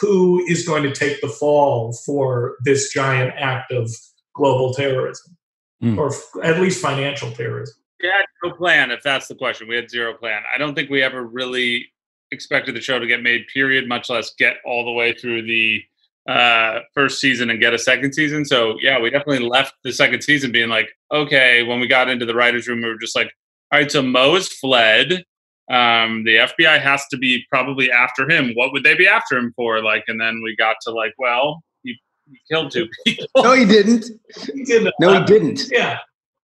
[0.00, 3.90] who is going to take the fall for this giant act of
[4.34, 5.36] global terrorism
[5.82, 5.96] mm.
[5.98, 7.76] or f- at least financial terrorism.
[8.02, 9.66] We had no plan, if that's the question.
[9.66, 10.42] We had zero plan.
[10.54, 11.86] I don't think we ever really
[12.30, 15.82] expected the show to get made, period, much less get all the way through the
[16.28, 18.44] uh, first season and get a second season.
[18.44, 22.26] So, yeah, we definitely left the second season being like, okay, when we got into
[22.26, 23.32] the writer's room, we were just like,
[23.70, 25.24] all right, so Mo has fled.
[25.70, 28.52] Um, the FBI has to be probably after him.
[28.54, 29.82] What would they be after him for?
[29.82, 31.96] Like, and then we got to like, well, he
[32.50, 33.26] killed two people.
[33.36, 34.06] No, he didn't.
[34.54, 34.94] He didn't.
[35.00, 35.64] No, he didn't.
[35.70, 35.98] Yeah.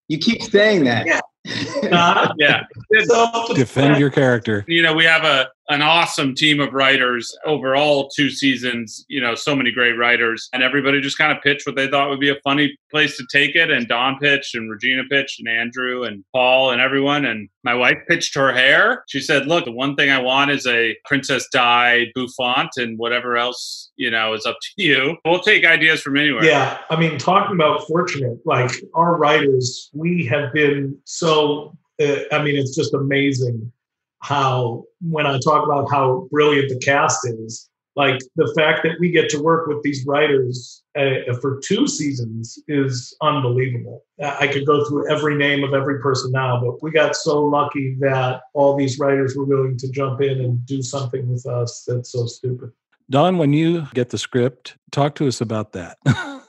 [0.09, 1.07] You keep saying that.
[1.07, 1.21] Yeah.
[1.93, 2.63] Uh, yeah.
[3.55, 4.65] Defend your character.
[4.67, 9.05] You know, we have a an awesome team of writers over all two seasons.
[9.09, 12.11] You know, so many great writers, and everybody just kind of pitched what they thought
[12.11, 13.71] would be a funny place to take it.
[13.71, 17.25] And Don pitched, and Regina pitched, and Andrew, and Paul, and everyone.
[17.25, 19.05] And my wife pitched her hair.
[19.09, 23.37] She said, "Look, the one thing I want is a Princess Di bouffant, and whatever
[23.37, 25.17] else you know is up to you.
[25.25, 30.27] We'll take ideas from anywhere." Yeah, I mean, talking about fortunate, like our writers, we
[30.27, 31.77] have been so.
[32.03, 33.71] Uh, I mean, it's just amazing
[34.25, 39.11] how when I talk about how brilliant the cast is, like the fact that we
[39.11, 44.03] get to work with these writers uh, for two seasons is unbelievable.
[44.23, 47.97] I could go through every name of every person now, but we got so lucky
[48.01, 52.11] that all these writers were willing to jump in and do something with us that's
[52.11, 52.73] so stupid.
[53.11, 55.99] Don, when you get the script, talk to us about that.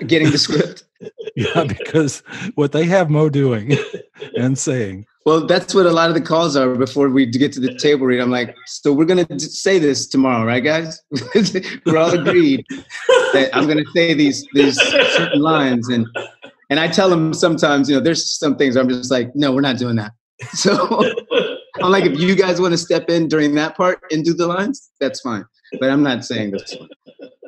[0.08, 0.86] Getting the script.
[1.36, 2.20] yeah, because
[2.56, 3.78] what they have Mo doing
[4.38, 7.60] and saying well, that's what a lot of the calls are before we get to
[7.60, 8.20] the table read.
[8.20, 11.02] I'm like, so we're going to say this tomorrow, right, guys?
[11.86, 16.08] we're all agreed that I'm going to say these these certain lines, and
[16.70, 19.62] and I tell them sometimes, you know, there's some things I'm just like, no, we're
[19.62, 20.12] not doing that.
[20.54, 21.04] So
[21.82, 24.48] I'm like, if you guys want to step in during that part and do the
[24.48, 25.46] lines, that's fine.
[25.80, 26.90] But I'm not saying this one.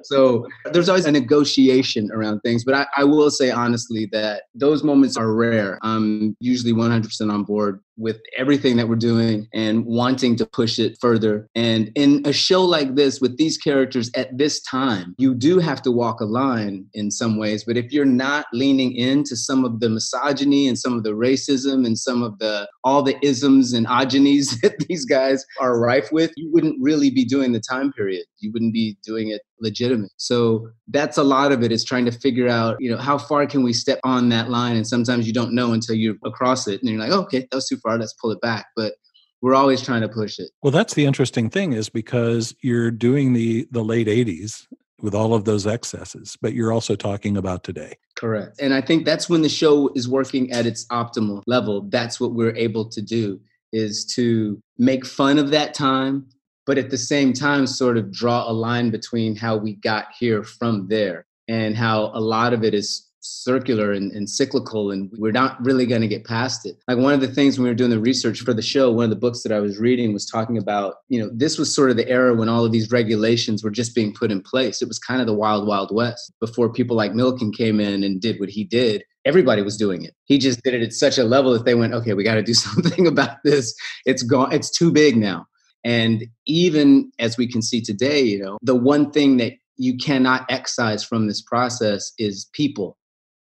[0.04, 2.64] So there's always a negotiation around things.
[2.64, 5.80] But I, I will say honestly that those moments are rare.
[5.82, 10.98] I'm usually 100% on board with everything that we're doing and wanting to push it
[11.02, 11.48] further.
[11.56, 15.82] And in a show like this, with these characters at this time, you do have
[15.82, 17.64] to walk a line in some ways.
[17.64, 21.86] But if you're not leaning into some of the misogyny and some of the racism
[21.86, 26.32] and some of the all the isms and ogenies that these guys are rife with,
[26.38, 28.26] you wouldn't really be doing the time period.
[28.38, 30.12] You wouldn't be doing it legitimate.
[30.18, 33.46] So that's a lot of it is trying to figure out, you know, how far
[33.46, 34.76] can we step on that line?
[34.76, 37.54] And sometimes you don't know until you're across it and you're like, oh, okay, that
[37.54, 38.68] was too far, let's pull it back.
[38.76, 38.94] But
[39.42, 40.50] we're always trying to push it.
[40.64, 44.66] Well, that's the interesting thing is because you're doing the the late 80s
[45.02, 47.94] with all of those excesses, but you're also talking about today.
[48.16, 48.60] Correct.
[48.60, 51.88] And I think that's when the show is working at its optimal level.
[51.90, 53.40] That's what we're able to do
[53.72, 56.28] is to make fun of that time
[56.68, 60.44] but at the same time sort of draw a line between how we got here
[60.44, 65.32] from there and how a lot of it is circular and, and cyclical and we're
[65.32, 66.78] not really going to get past it.
[66.88, 69.06] Like one of the things when we were doing the research for the show one
[69.06, 71.90] of the books that i was reading was talking about you know this was sort
[71.90, 74.82] of the era when all of these regulations were just being put in place.
[74.82, 76.32] It was kind of the wild wild west.
[76.40, 80.16] Before people like milken came in and did what he did everybody was doing it.
[80.24, 82.44] He just did it at such a level that they went okay we got to
[82.44, 83.74] do something about this.
[84.06, 85.48] It's gone it's too big now
[85.88, 90.46] and even as we can see today, you know, the one thing that you cannot
[90.50, 92.98] excise from this process is people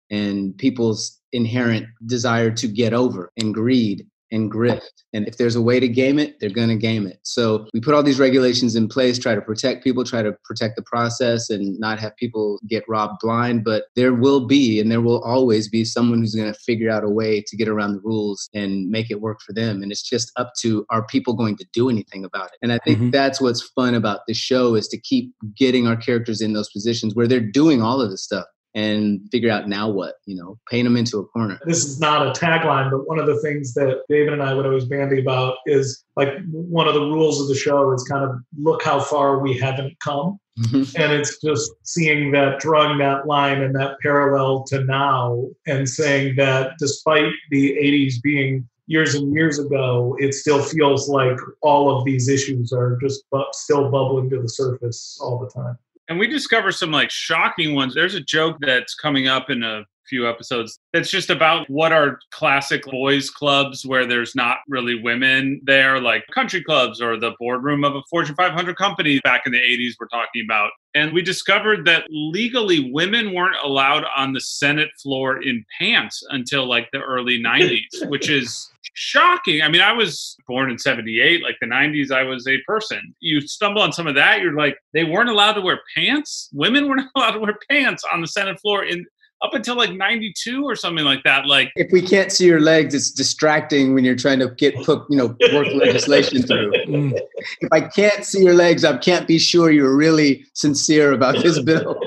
[0.09, 4.81] and people's inherent desire to get over and greed and grift.
[5.13, 7.19] And if there's a way to game it, they're going to game it.
[7.23, 10.75] So we put all these regulations in place, try to protect people, try to protect
[10.75, 13.63] the process and not have people get robbed blind.
[13.63, 17.03] But there will be, and there will always be someone who's going to figure out
[17.03, 19.83] a way to get around the rules and make it work for them.
[19.83, 22.57] And it's just up to are people going to do anything about it?
[22.61, 23.09] And I think mm-hmm.
[23.11, 27.13] that's what's fun about the show is to keep getting our characters in those positions
[27.13, 30.85] where they're doing all of this stuff and figure out now what, you know, paint
[30.85, 31.59] them into a corner.
[31.65, 34.65] This is not a tagline, but one of the things that David and I would
[34.65, 38.37] always bandy about is like one of the rules of the show is kind of
[38.57, 40.39] look how far we haven't come.
[40.59, 41.01] Mm-hmm.
[41.01, 46.35] And it's just seeing that, drawing that line and that parallel to now, and saying
[46.37, 52.05] that despite the 80s being years and years ago, it still feels like all of
[52.05, 55.77] these issues are just bu- still bubbling to the surface all the time.
[56.09, 57.93] And we discover some like shocking ones.
[57.93, 60.79] There's a joke that's coming up in a few episodes.
[60.93, 66.23] That's just about what are classic boys clubs where there's not really women there like
[66.31, 70.07] country clubs or the boardroom of a fortune 500 company back in the 80s we're
[70.07, 70.69] talking about.
[70.93, 76.69] And we discovered that legally women weren't allowed on the senate floor in pants until
[76.69, 79.63] like the early 90s which is shocking.
[79.63, 83.15] I mean i was born in 78 like the 90s i was a person.
[83.19, 86.49] You stumble on some of that you're like they weren't allowed to wear pants?
[86.53, 89.07] Women weren't allowed to wear pants on the senate floor in
[89.43, 92.93] up until like 92 or something like that like If we can't see your legs,
[92.93, 96.71] it's distracting when you're trying to get put, you know, work legislation through.
[96.87, 97.19] Mm.
[97.59, 101.61] If I can't see your legs, I can't be sure you're really sincere about this
[101.61, 101.99] bill.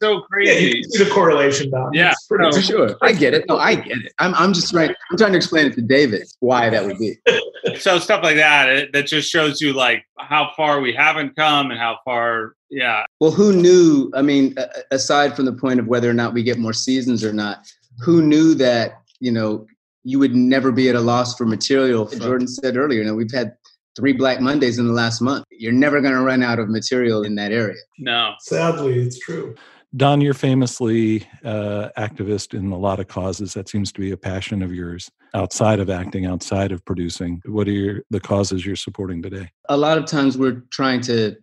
[0.00, 1.92] So Yeah, you crazy can see the correlation, Don.
[1.92, 2.52] Yeah, It's pretty no.
[2.52, 2.96] For sure.
[3.02, 3.44] I get it.
[3.48, 4.12] No, I get it.
[4.18, 7.16] I'm, I'm just trying, I'm trying to explain it to David why that would be.
[7.78, 11.70] so stuff like that it, that just shows you like how far we haven't come
[11.70, 14.10] and how far yeah Well, who knew?
[14.14, 16.72] I mean, a- a- aside from the point of whether or not we get more
[16.72, 17.66] seasons or not,
[18.00, 19.66] who knew that, you know,
[20.04, 22.06] you would never be at a loss for material?
[22.06, 23.54] Jordan said earlier, you know, we've had
[23.96, 25.44] three Black Mondays in the last month.
[25.50, 27.76] You're never going to run out of material in that area.
[27.98, 29.56] no Sadly, it's true.
[29.96, 33.54] Don, you're famously uh, activist in a lot of causes.
[33.54, 37.40] That seems to be a passion of yours outside of acting, outside of producing.
[37.46, 39.50] What are your, the causes you're supporting today?
[39.68, 41.36] a lot of times we're trying to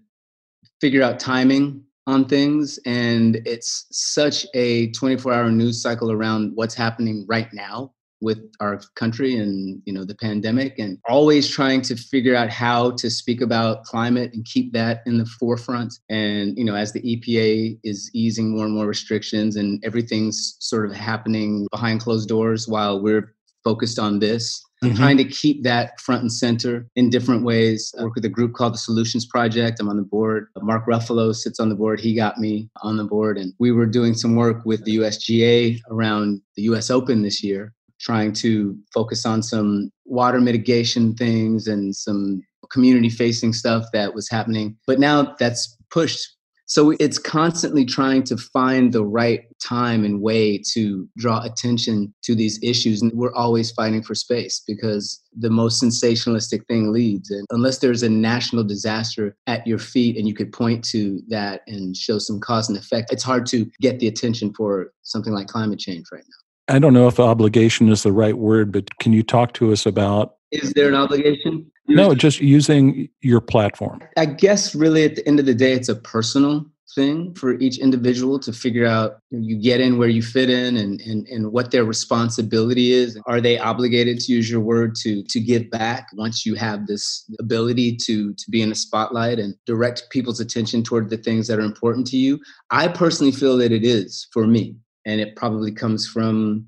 [0.81, 6.75] figure out timing on things and it's such a 24 hour news cycle around what's
[6.75, 11.95] happening right now with our country and you know the pandemic and always trying to
[11.95, 16.63] figure out how to speak about climate and keep that in the forefront and you
[16.63, 21.67] know as the EPA is easing more and more restrictions and everything's sort of happening
[21.71, 24.95] behind closed doors while we're focused on this Mhm.
[24.97, 27.93] trying to keep that front and center in different ways.
[27.97, 29.79] I work with a group called the Solutions Project.
[29.79, 30.47] I'm on the board.
[30.61, 31.99] Mark Ruffalo sits on the board.
[31.99, 33.37] He got me on the board.
[33.37, 37.73] And we were doing some work with the USGA around the US Open this year,
[37.99, 44.29] trying to focus on some water mitigation things and some community facing stuff that was
[44.29, 44.75] happening.
[44.87, 46.35] But now that's pushed
[46.67, 52.33] so it's constantly trying to find the right time and way to draw attention to
[52.33, 53.01] these issues.
[53.01, 57.29] And we're always fighting for space because the most sensationalistic thing leads.
[57.29, 61.61] And unless there's a national disaster at your feet and you could point to that
[61.67, 65.47] and show some cause and effect, it's hard to get the attention for something like
[65.47, 66.44] climate change right now.
[66.67, 69.85] I don't know if obligation is the right word, but can you talk to us
[69.85, 71.71] about Is there an obligation?
[71.87, 74.01] no, just using your platform?
[74.17, 77.77] I guess really at the end of the day, it's a personal thing for each
[77.77, 81.69] individual to figure out you get in where you fit in and, and, and what
[81.71, 83.19] their responsibility is.
[83.27, 87.29] Are they obligated to use your word to to give back once you have this
[87.39, 91.59] ability to to be in the spotlight and direct people's attention toward the things that
[91.59, 92.39] are important to you?
[92.71, 94.77] I personally feel that it is for me.
[95.05, 96.67] And it probably comes from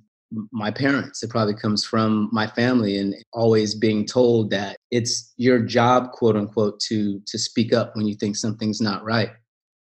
[0.51, 1.23] my parents.
[1.23, 6.35] It probably comes from my family and always being told that it's your job, quote
[6.35, 9.31] unquote, to to speak up when you think something's not right.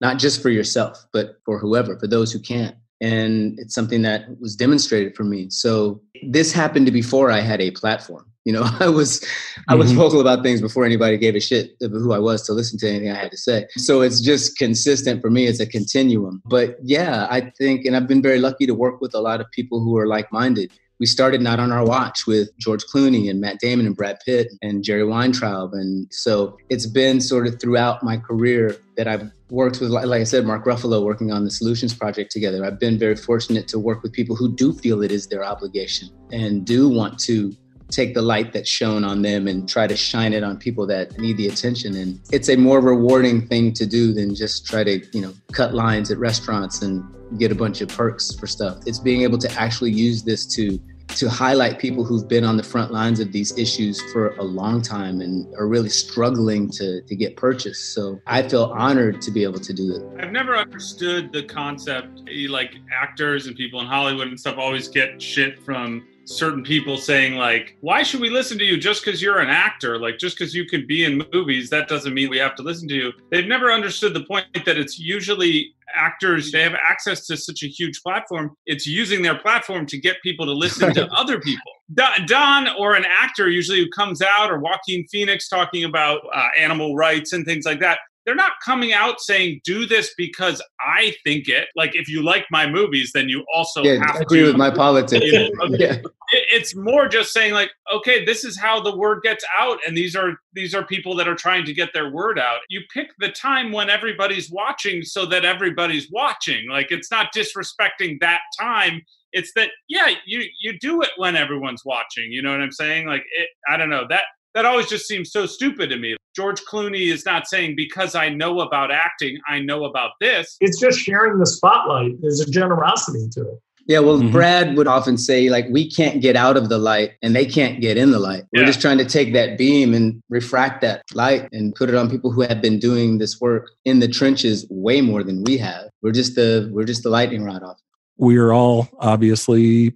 [0.00, 2.76] Not just for yourself, but for whoever, for those who can't.
[3.00, 5.50] And it's something that was demonstrated for me.
[5.50, 8.26] So this happened before I had a platform.
[8.44, 9.24] You know, I was
[9.68, 9.98] I was mm-hmm.
[9.98, 13.10] vocal about things before anybody gave a shit who I was to listen to anything
[13.10, 13.66] I had to say.
[13.76, 15.46] So it's just consistent for me.
[15.46, 16.42] It's a continuum.
[16.44, 19.50] But yeah, I think, and I've been very lucky to work with a lot of
[19.50, 20.72] people who are like-minded.
[21.00, 24.52] We started not on our watch with George Clooney and Matt Damon and Brad Pitt
[24.62, 25.74] and Jerry Weintraub.
[25.74, 30.20] And so it's been sort of throughout my career that I've worked with, like like
[30.20, 32.64] I said, Mark Ruffalo working on the Solutions Project together.
[32.64, 36.10] I've been very fortunate to work with people who do feel it is their obligation
[36.30, 37.56] and do want to
[37.94, 41.16] take the light that's shown on them and try to shine it on people that
[41.18, 41.96] need the attention.
[41.96, 45.74] And it's a more rewarding thing to do than just try to you know cut
[45.74, 47.04] lines at restaurants and
[47.38, 48.78] get a bunch of perks for stuff.
[48.86, 50.78] It's being able to actually use this to
[51.08, 54.80] to highlight people who've been on the front lines of these issues for a long
[54.80, 57.94] time and are really struggling to to get purchased.
[57.94, 60.02] So i feel honored to be able to do it.
[60.22, 62.22] I've never understood the concept.
[62.48, 67.34] Like actors and people in Hollywood and stuff always get shit from certain people saying
[67.34, 68.76] like why should we listen to you?
[68.76, 72.14] Just because you're an actor like just because you can be in movies that doesn't
[72.14, 73.12] mean we have to listen to you.
[73.30, 77.66] They've never understood the point that it's usually actors they have access to such a
[77.66, 81.72] huge platform it's using their platform to get people to listen to other people.
[81.92, 86.48] Don, don, or an actor usually who comes out or joaquin phoenix talking about uh,
[86.58, 91.14] animal rights and things like that they're not coming out saying do this because I
[91.24, 91.68] think it.
[91.76, 94.46] Like if you like my movies, then you also yeah, have agree to.
[94.46, 95.24] with my politics.
[95.24, 95.98] You know, yeah.
[96.32, 100.16] it's more just saying like, okay, this is how the word gets out, and these
[100.16, 102.60] are these are people that are trying to get their word out.
[102.68, 106.68] You pick the time when everybody's watching, so that everybody's watching.
[106.68, 109.02] Like it's not disrespecting that time.
[109.32, 112.32] It's that yeah, you you do it when everyone's watching.
[112.32, 113.06] You know what I'm saying?
[113.06, 114.24] Like it, I don't know that
[114.54, 116.16] that always just seems so stupid to me.
[116.34, 120.56] George Clooney is not saying because I know about acting, I know about this.
[120.60, 122.12] It's just sharing the spotlight.
[122.20, 123.58] There's a generosity to it.
[123.86, 124.32] Yeah, well, Mhm.
[124.32, 127.82] Brad would often say, like, we can't get out of the light and they can't
[127.82, 128.44] get in the light.
[128.54, 132.08] We're just trying to take that beam and refract that light and put it on
[132.08, 135.90] people who have been doing this work in the trenches way more than we have.
[136.02, 137.78] We're just the we're just the lightning rod off.
[138.16, 139.92] We are all obviously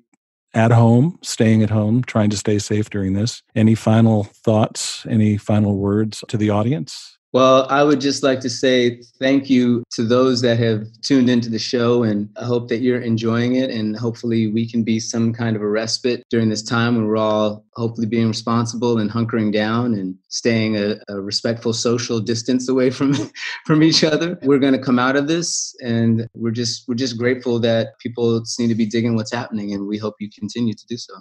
[0.59, 3.43] at home, staying at home, trying to stay safe during this.
[3.55, 7.18] Any final thoughts, any final words to the audience?
[7.35, 11.51] Well, I would just like to say thank you to those that have tuned into
[11.51, 13.68] the show, and I hope that you're enjoying it.
[13.68, 17.18] And hopefully, we can be some kind of a respite during this time when we're
[17.18, 22.89] all hopefully being responsible and hunkering down and staying a, a respectful social distance away
[22.89, 23.12] from
[23.66, 24.39] from each other.
[24.43, 28.43] We're going to come out of this, and we're just we're just grateful that people
[28.47, 31.12] seem to be digging what's happening, and we hope you continue to do so.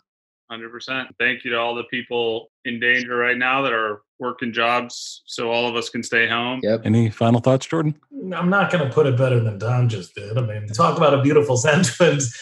[0.52, 1.08] 100%.
[1.20, 5.52] Thank you to all the people in danger right now that are working jobs so
[5.52, 6.62] all of us can stay home.
[6.64, 6.82] Yep.
[6.86, 7.96] Any final thoughts, Jordan?
[8.34, 10.38] I'm not going to put it better than Don just did.
[10.38, 12.36] I mean, talk about a beautiful sentence.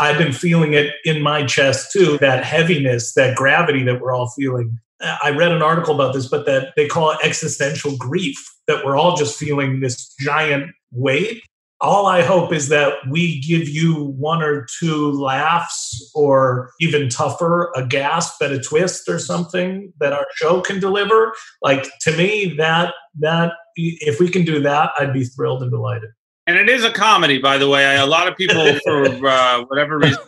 [0.00, 4.28] I've been feeling it in my chest too, that heaviness, that gravity that we're all
[4.30, 4.78] feeling.
[5.00, 8.36] I read an article about this, but that they call it existential grief,
[8.66, 11.42] that we're all just feeling this giant weight.
[11.80, 17.72] All I hope is that we give you one or two laughs or even tougher,
[17.76, 21.32] a gasp at a twist or something that our show can deliver.
[21.62, 26.10] Like to me, that that if we can do that, I'd be thrilled and delighted.
[26.48, 27.96] And it is a comedy, by the way.
[27.96, 30.22] A lot of people, for uh, whatever reason,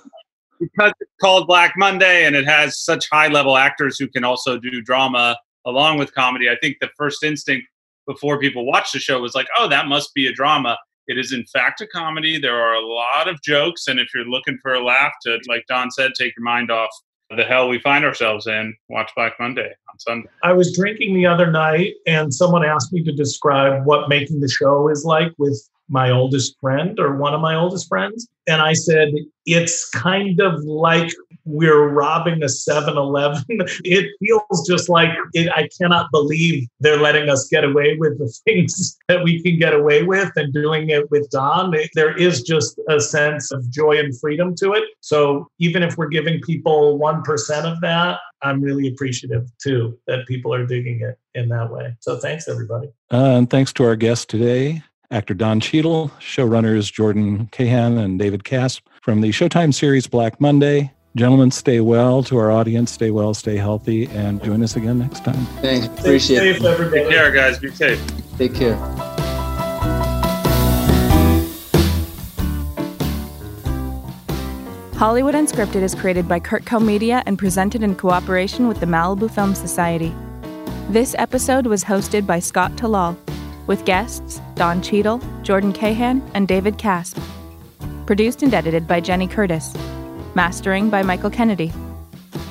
[0.60, 4.58] because it's called Black Monday and it has such high level actors who can also
[4.58, 5.36] do drama
[5.66, 7.66] along with comedy, I think the first instinct
[8.06, 10.78] before people watch the show was like, oh, that must be a drama.
[11.10, 12.38] It is, in fact, a comedy.
[12.38, 13.88] There are a lot of jokes.
[13.88, 16.90] And if you're looking for a laugh to, like Don said, take your mind off
[17.36, 20.28] the hell we find ourselves in, watch Black Monday on Sunday.
[20.42, 24.48] I was drinking the other night and someone asked me to describe what making the
[24.48, 28.28] show is like with my oldest friend or one of my oldest friends.
[28.46, 29.08] And I said,
[29.44, 31.10] it's kind of like
[31.44, 33.44] we're robbing a 7 Eleven.
[33.84, 38.28] It feels just like it, I cannot believe they're letting us get away with the
[38.44, 41.74] things that we can get away with and doing it with Don.
[41.94, 44.84] There is just a sense of joy and freedom to it.
[45.00, 50.54] So even if we're giving people 1% of that, I'm really appreciative too that people
[50.54, 51.94] are digging it in that way.
[52.00, 52.88] So thanks, everybody.
[53.12, 58.44] Uh, and thanks to our guest today, actor Don Cheadle, showrunners Jordan Cahan and David
[58.44, 60.92] Caspe from the Showtime series Black Monday.
[61.16, 62.22] Gentlemen, stay well.
[62.24, 65.44] To our audience, stay well, stay healthy, and join us again next time.
[65.60, 65.86] Thanks.
[65.86, 66.64] Stay Appreciate safe, it.
[66.64, 67.02] everybody.
[67.02, 67.58] Take care, guys.
[67.58, 68.00] Be safe.
[68.38, 68.76] Take care.
[74.94, 79.30] Hollywood Unscripted is created by Kurt Kurtco Media and presented in cooperation with the Malibu
[79.30, 80.14] Film Society.
[80.90, 83.16] This episode was hosted by Scott Talal,
[83.70, 87.22] with guests Don Cheadle, Jordan Cahan, and David Caspe.
[88.04, 89.72] Produced and edited by Jenny Curtis.
[90.34, 91.72] Mastering by Michael Kennedy.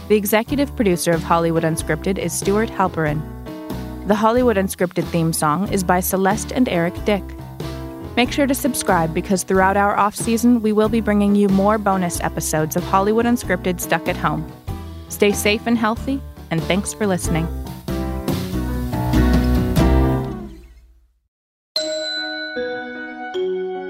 [0.07, 3.19] The executive producer of Hollywood Unscripted is Stuart Halperin.
[4.07, 7.23] The Hollywood Unscripted theme song is by Celeste and Eric Dick.
[8.15, 11.77] Make sure to subscribe because throughout our off season, we will be bringing you more
[11.77, 14.49] bonus episodes of Hollywood Unscripted Stuck at Home.
[15.09, 17.45] Stay safe and healthy, and thanks for listening.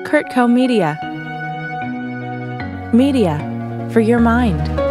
[0.09, 0.97] Kurtco Media.
[2.91, 3.37] Media
[3.93, 4.88] for your mind.